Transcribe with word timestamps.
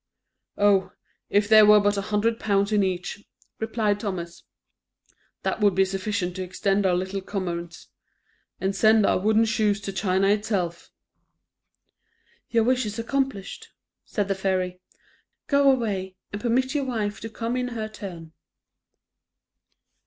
"Oh, 0.57 0.93
if 1.29 1.47
there 1.47 1.63
were 1.63 1.79
but 1.79 1.95
a 1.95 2.01
hundred 2.01 2.39
pounds 2.39 2.71
in 2.71 2.81
each," 2.81 3.23
replied 3.59 3.99
Thomas, 3.99 4.41
"that 5.43 5.61
would 5.61 5.75
be 5.75 5.85
sufficient 5.85 6.35
to 6.37 6.41
extend 6.43 6.87
our 6.87 6.95
little 6.95 7.21
commerce, 7.21 7.85
and 8.59 8.75
send 8.75 9.05
our 9.05 9.19
wooden 9.19 9.45
shoes 9.45 9.79
to 9.81 9.93
China 9.93 10.29
itself." 10.29 10.89
"Your 12.49 12.63
wish 12.63 12.87
is 12.87 12.97
accomplished," 12.97 13.69
said 14.03 14.27
the 14.27 14.33
fairy; 14.33 14.81
"go 15.45 15.69
away, 15.69 16.15
and 16.33 16.41
permit 16.41 16.73
your 16.73 16.85
wife 16.85 17.19
to 17.19 17.29
come 17.29 17.55
in 17.55 17.67
her 17.67 17.87
turn." 17.87 18.33